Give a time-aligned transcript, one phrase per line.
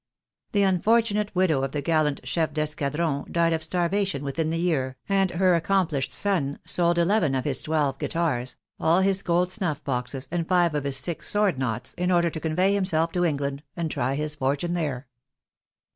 [0.53, 5.29] The unfortunate widow of the gallant chef d'escadron died of starvation within the year, and
[5.29, 10.47] her accomplished son sold eleven of his twelve guitars, all his gold snuff boxes, and
[10.47, 14.15] five of his six sword knots, in order to convey himself to England, and try
[14.15, 15.05] his fortune there.